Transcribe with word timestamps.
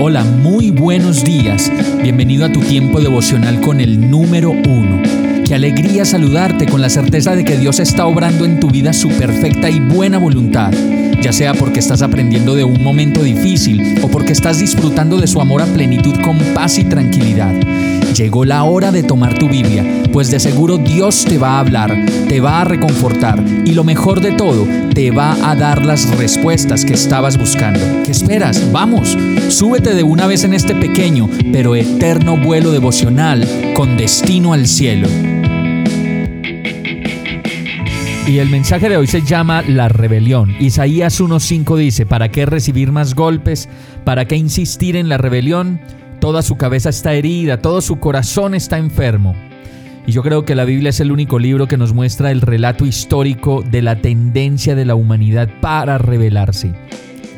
Hola, 0.00 0.22
muy 0.22 0.70
buenos 0.70 1.24
días. 1.24 1.72
Bienvenido 2.00 2.46
a 2.46 2.52
tu 2.52 2.60
tiempo 2.60 3.00
devocional 3.00 3.60
con 3.60 3.80
el 3.80 4.08
número 4.08 4.52
uno. 4.52 5.07
Qué 5.48 5.54
alegría 5.54 6.04
saludarte 6.04 6.66
con 6.66 6.82
la 6.82 6.90
certeza 6.90 7.34
de 7.34 7.42
que 7.42 7.56
Dios 7.56 7.80
está 7.80 8.04
obrando 8.04 8.44
en 8.44 8.60
tu 8.60 8.68
vida 8.68 8.92
su 8.92 9.08
perfecta 9.08 9.70
y 9.70 9.80
buena 9.80 10.18
voluntad, 10.18 10.74
ya 11.22 11.32
sea 11.32 11.54
porque 11.54 11.78
estás 11.78 12.02
aprendiendo 12.02 12.54
de 12.54 12.64
un 12.64 12.82
momento 12.82 13.22
difícil 13.22 13.98
o 14.02 14.08
porque 14.08 14.34
estás 14.34 14.58
disfrutando 14.58 15.16
de 15.16 15.26
su 15.26 15.40
amor 15.40 15.62
a 15.62 15.64
plenitud 15.64 16.20
con 16.20 16.36
paz 16.54 16.76
y 16.76 16.84
tranquilidad. 16.84 17.54
Llegó 18.14 18.44
la 18.44 18.64
hora 18.64 18.92
de 18.92 19.02
tomar 19.02 19.38
tu 19.38 19.48
Biblia, 19.48 19.86
pues 20.12 20.30
de 20.30 20.38
seguro 20.38 20.76
Dios 20.76 21.24
te 21.24 21.38
va 21.38 21.52
a 21.52 21.60
hablar, 21.60 21.96
te 22.28 22.40
va 22.40 22.60
a 22.60 22.64
reconfortar 22.64 23.42
y 23.64 23.72
lo 23.72 23.84
mejor 23.84 24.20
de 24.20 24.32
todo, 24.32 24.68
te 24.92 25.10
va 25.12 25.50
a 25.50 25.56
dar 25.56 25.86
las 25.86 26.14
respuestas 26.18 26.84
que 26.84 26.92
estabas 26.92 27.38
buscando. 27.38 27.80
¿Qué 28.04 28.10
esperas? 28.10 28.70
Vamos, 28.70 29.16
súbete 29.48 29.94
de 29.94 30.02
una 30.02 30.26
vez 30.26 30.44
en 30.44 30.52
este 30.52 30.74
pequeño 30.74 31.30
pero 31.54 31.74
eterno 31.74 32.36
vuelo 32.36 32.70
devocional 32.70 33.48
con 33.74 33.96
destino 33.96 34.52
al 34.52 34.66
cielo. 34.66 35.08
Y 38.28 38.40
el 38.40 38.50
mensaje 38.50 38.90
de 38.90 38.98
hoy 38.98 39.06
se 39.06 39.22
llama 39.22 39.62
la 39.62 39.88
rebelión. 39.88 40.54
Isaías 40.60 41.18
1.5 41.18 41.78
dice, 41.78 42.04
¿para 42.04 42.28
qué 42.28 42.44
recibir 42.44 42.92
más 42.92 43.14
golpes? 43.14 43.70
¿Para 44.04 44.26
qué 44.26 44.36
insistir 44.36 44.96
en 44.96 45.08
la 45.08 45.16
rebelión? 45.16 45.80
Toda 46.20 46.42
su 46.42 46.58
cabeza 46.58 46.90
está 46.90 47.14
herida, 47.14 47.62
todo 47.62 47.80
su 47.80 47.98
corazón 47.98 48.54
está 48.54 48.76
enfermo. 48.76 49.34
Y 50.06 50.12
yo 50.12 50.22
creo 50.22 50.44
que 50.44 50.54
la 50.54 50.66
Biblia 50.66 50.90
es 50.90 51.00
el 51.00 51.10
único 51.10 51.38
libro 51.38 51.68
que 51.68 51.78
nos 51.78 51.94
muestra 51.94 52.30
el 52.30 52.42
relato 52.42 52.84
histórico 52.84 53.62
de 53.62 53.80
la 53.80 53.96
tendencia 53.96 54.74
de 54.74 54.84
la 54.84 54.94
humanidad 54.94 55.48
para 55.62 55.96
rebelarse. 55.96 56.74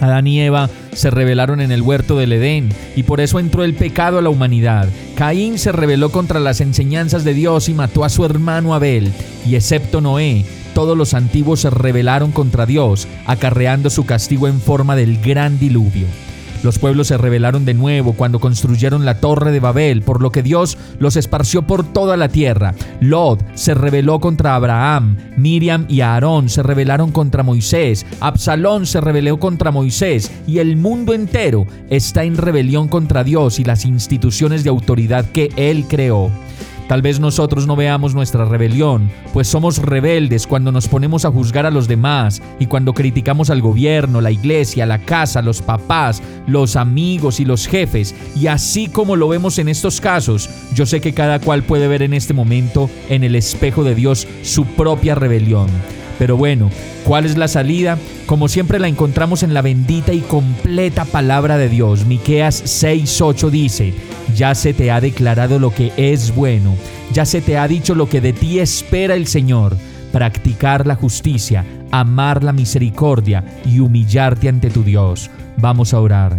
Adán 0.00 0.26
y 0.26 0.40
Eva 0.40 0.70
se 0.94 1.10
rebelaron 1.10 1.60
en 1.60 1.70
el 1.70 1.82
huerto 1.82 2.16
del 2.16 2.32
Edén 2.32 2.70
y 2.96 3.02
por 3.02 3.20
eso 3.20 3.38
entró 3.38 3.62
el 3.62 3.74
pecado 3.74 4.18
a 4.18 4.22
la 4.22 4.30
humanidad. 4.30 4.88
Caín 5.16 5.58
se 5.58 5.70
rebeló 5.72 6.10
contra 6.10 6.40
las 6.40 6.62
enseñanzas 6.62 7.24
de 7.24 7.34
Dios 7.34 7.68
y 7.68 7.74
mató 7.74 8.04
a 8.04 8.08
su 8.08 8.24
hermano 8.24 8.74
Abel. 8.74 9.12
Y 9.44 9.56
excepto 9.56 10.00
Noé, 10.00 10.44
todos 10.78 10.96
los 10.96 11.12
antiguos 11.12 11.62
se 11.62 11.70
rebelaron 11.70 12.30
contra 12.30 12.64
Dios, 12.64 13.08
acarreando 13.26 13.90
su 13.90 14.06
castigo 14.06 14.46
en 14.46 14.60
forma 14.60 14.94
del 14.94 15.20
gran 15.20 15.58
diluvio. 15.58 16.06
Los 16.62 16.78
pueblos 16.78 17.08
se 17.08 17.18
rebelaron 17.18 17.64
de 17.64 17.74
nuevo 17.74 18.12
cuando 18.12 18.38
construyeron 18.38 19.04
la 19.04 19.18
torre 19.18 19.50
de 19.50 19.58
Babel, 19.58 20.02
por 20.02 20.22
lo 20.22 20.30
que 20.30 20.44
Dios 20.44 20.78
los 21.00 21.16
esparció 21.16 21.62
por 21.62 21.82
toda 21.82 22.16
la 22.16 22.28
tierra. 22.28 22.76
Lot 23.00 23.44
se 23.54 23.74
rebeló 23.74 24.20
contra 24.20 24.54
Abraham, 24.54 25.16
Miriam 25.36 25.84
y 25.88 26.00
Aarón 26.02 26.48
se 26.48 26.62
rebelaron 26.62 27.10
contra 27.10 27.42
Moisés, 27.42 28.06
Absalón 28.20 28.86
se 28.86 29.00
rebeló 29.00 29.40
contra 29.40 29.72
Moisés 29.72 30.30
y 30.46 30.58
el 30.58 30.76
mundo 30.76 31.12
entero 31.12 31.66
está 31.90 32.22
en 32.22 32.36
rebelión 32.36 32.86
contra 32.86 33.24
Dios 33.24 33.58
y 33.58 33.64
las 33.64 33.84
instituciones 33.84 34.62
de 34.62 34.70
autoridad 34.70 35.24
que 35.24 35.50
Él 35.56 35.86
creó. 35.88 36.30
Tal 36.88 37.02
vez 37.02 37.20
nosotros 37.20 37.66
no 37.66 37.76
veamos 37.76 38.14
nuestra 38.14 38.46
rebelión, 38.46 39.10
pues 39.34 39.46
somos 39.46 39.76
rebeldes 39.76 40.46
cuando 40.46 40.72
nos 40.72 40.88
ponemos 40.88 41.26
a 41.26 41.30
juzgar 41.30 41.66
a 41.66 41.70
los 41.70 41.86
demás 41.86 42.40
y 42.58 42.64
cuando 42.64 42.94
criticamos 42.94 43.50
al 43.50 43.60
gobierno, 43.60 44.22
la 44.22 44.30
iglesia, 44.30 44.86
la 44.86 44.98
casa, 44.98 45.42
los 45.42 45.60
papás, 45.60 46.22
los 46.46 46.76
amigos 46.76 47.40
y 47.40 47.44
los 47.44 47.66
jefes. 47.66 48.14
Y 48.34 48.46
así 48.46 48.88
como 48.88 49.16
lo 49.16 49.28
vemos 49.28 49.58
en 49.58 49.68
estos 49.68 50.00
casos, 50.00 50.48
yo 50.74 50.86
sé 50.86 51.02
que 51.02 51.12
cada 51.12 51.40
cual 51.40 51.62
puede 51.62 51.88
ver 51.88 52.02
en 52.02 52.14
este 52.14 52.32
momento 52.32 52.88
en 53.10 53.22
el 53.22 53.34
espejo 53.34 53.84
de 53.84 53.94
Dios 53.94 54.26
su 54.42 54.64
propia 54.64 55.14
rebelión. 55.14 55.68
Pero 56.18 56.36
bueno, 56.36 56.70
¿cuál 57.04 57.26
es 57.26 57.36
la 57.36 57.46
salida? 57.46 57.96
Como 58.26 58.48
siempre 58.48 58.80
la 58.80 58.88
encontramos 58.88 59.42
en 59.42 59.54
la 59.54 59.62
bendita 59.62 60.12
y 60.12 60.20
completa 60.20 61.04
palabra 61.04 61.56
de 61.56 61.68
Dios. 61.68 62.06
Miqueas 62.06 62.60
6:8 62.64 63.50
dice: 63.50 63.94
"Ya 64.34 64.54
se 64.54 64.74
te 64.74 64.90
ha 64.90 65.00
declarado 65.00 65.58
lo 65.58 65.72
que 65.72 65.92
es 65.96 66.34
bueno, 66.34 66.74
ya 67.12 67.24
se 67.24 67.40
te 67.40 67.56
ha 67.56 67.68
dicho 67.68 67.94
lo 67.94 68.08
que 68.08 68.20
de 68.20 68.32
ti 68.32 68.58
espera 68.58 69.14
el 69.14 69.28
Señor, 69.28 69.76
practicar 70.12 70.86
la 70.86 70.96
justicia, 70.96 71.64
amar 71.92 72.42
la 72.42 72.52
misericordia 72.52 73.44
y 73.64 73.78
humillarte 73.78 74.48
ante 74.48 74.70
tu 74.70 74.82
Dios." 74.82 75.30
Vamos 75.56 75.94
a 75.94 76.00
orar. 76.00 76.36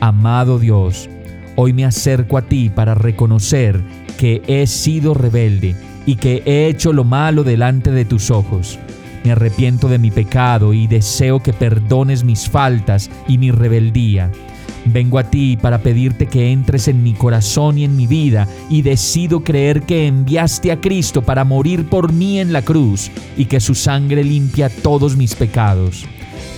Amado 0.00 0.58
Dios, 0.58 1.08
hoy 1.54 1.72
me 1.72 1.84
acerco 1.84 2.38
a 2.38 2.42
ti 2.42 2.70
para 2.70 2.94
reconocer 2.94 3.80
que 4.18 4.42
he 4.48 4.66
sido 4.66 5.14
rebelde 5.14 5.76
y 6.06 6.16
que 6.16 6.42
he 6.44 6.66
hecho 6.66 6.92
lo 6.92 7.04
malo 7.04 7.44
delante 7.44 7.92
de 7.92 8.04
tus 8.04 8.30
ojos. 8.32 8.78
Me 9.24 9.32
arrepiento 9.32 9.88
de 9.88 9.98
mi 9.98 10.10
pecado 10.10 10.74
y 10.74 10.86
deseo 10.86 11.40
que 11.40 11.52
perdones 11.52 12.24
mis 12.24 12.48
faltas 12.48 13.10
y 13.28 13.38
mi 13.38 13.50
rebeldía. 13.50 14.30
Vengo 14.84 15.18
a 15.18 15.24
ti 15.24 15.56
para 15.56 15.78
pedirte 15.78 16.26
que 16.26 16.50
entres 16.50 16.88
en 16.88 17.04
mi 17.04 17.12
corazón 17.12 17.78
y 17.78 17.84
en 17.84 17.96
mi 17.96 18.08
vida 18.08 18.48
y 18.68 18.82
decido 18.82 19.44
creer 19.44 19.82
que 19.82 20.08
enviaste 20.08 20.72
a 20.72 20.80
Cristo 20.80 21.22
para 21.22 21.44
morir 21.44 21.88
por 21.88 22.12
mí 22.12 22.40
en 22.40 22.52
la 22.52 22.62
cruz 22.62 23.10
y 23.36 23.44
que 23.44 23.60
su 23.60 23.76
sangre 23.76 24.24
limpia 24.24 24.68
todos 24.68 25.16
mis 25.16 25.36
pecados. 25.36 26.04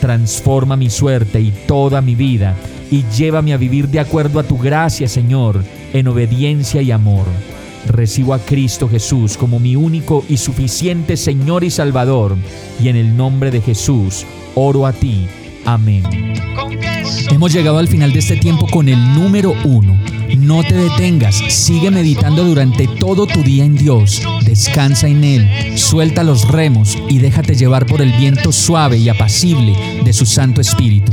Transforma 0.01 0.77
mi 0.77 0.89
suerte 0.89 1.41
y 1.41 1.53
toda 1.67 2.01
mi 2.01 2.15
vida 2.15 2.55
y 2.91 3.05
llévame 3.15 3.53
a 3.53 3.59
vivir 3.59 3.89
de 3.89 4.01
acuerdo 4.01 4.41
a 4.41 4.45
tu 4.45 4.57
gracia, 4.57 5.07
Señor, 5.07 5.63
en 5.93 6.09
obediencia 6.09 6.81
y 6.81 6.93
amor 6.93 7.27
recibo 7.87 8.35
a 8.35 8.39
Cristo 8.39 8.89
Jesús 8.89 9.37
como 9.37 9.59
mi 9.59 9.77
único 9.77 10.25
y 10.29 10.37
suficiente 10.37 11.17
Señor 11.17 11.65
y 11.65 11.71
Salvador, 11.71 12.37
y 12.83 12.89
en 12.89 12.97
el 12.97 13.17
nombre 13.17 13.51
de 13.51 13.61
Jesús 13.61 14.25
oro 14.55 14.87
a 14.87 14.93
ti. 14.93 15.27
Amén. 15.65 16.03
Hemos 17.31 17.53
llegado 17.53 17.79
al 17.79 17.89
final 17.89 18.13
de 18.13 18.19
este 18.19 18.37
tiempo 18.37 18.67
con 18.71 18.89
el 18.89 19.15
número 19.15 19.55
uno. 19.65 19.99
No 20.39 20.63
te 20.63 20.75
detengas, 20.75 21.37
sigue 21.49 21.91
meditando 21.91 22.45
durante 22.45 22.89
todo 22.89 23.27
tu 23.27 23.43
día 23.43 23.65
en 23.65 23.77
Dios, 23.77 24.23
descansa 24.45 25.07
en 25.07 25.23
Él, 25.23 25.79
suelta 25.79 26.25
los 26.25 26.49
remos 26.49 26.99
y 27.09 27.19
déjate 27.19 27.55
llevar 27.55 27.87
por 27.87 28.03
el 28.03 28.13
viento 28.13 28.51
suave 28.51 28.99
y 28.99 29.09
apacible 29.09 29.75
de 30.05 30.13
su 30.13 30.27
Santo 30.27 30.61
Espíritu. 30.61 31.13